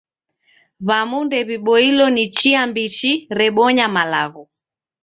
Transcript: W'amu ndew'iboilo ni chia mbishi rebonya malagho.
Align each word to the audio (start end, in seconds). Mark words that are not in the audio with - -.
W'amu 0.87 1.17
ndew'iboilo 1.25 2.05
ni 2.15 2.25
chia 2.35 2.61
mbishi 2.69 3.11
rebonya 3.37 3.85
malagho. 3.95 4.43